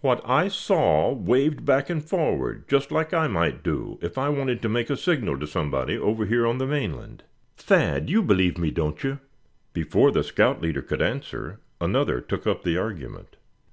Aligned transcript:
"What 0.00 0.20
I 0.24 0.46
saw 0.46 1.12
waved 1.12 1.64
back 1.64 1.90
and 1.90 2.04
forward, 2.04 2.68
just 2.68 2.92
like 2.92 3.12
I 3.12 3.26
might 3.26 3.64
do, 3.64 3.98
if 4.00 4.16
I 4.16 4.28
wanted 4.28 4.62
to 4.62 4.68
make 4.68 4.88
a 4.90 4.96
signal 4.96 5.36
to 5.40 5.46
somebody 5.48 5.98
over 5.98 6.24
here 6.24 6.46
on 6.46 6.58
the 6.58 6.68
mainland. 6.68 7.24
Thad, 7.56 8.08
you 8.08 8.22
believe 8.22 8.58
me, 8.58 8.70
don't 8.70 9.02
you?" 9.02 9.18
Before 9.72 10.12
the 10.12 10.22
scout 10.22 10.62
leader 10.62 10.82
could 10.82 11.02
answer, 11.02 11.58
another 11.80 12.20
took 12.20 12.46
up 12.46 12.62
the 12.62 12.78
argument. 12.78 13.34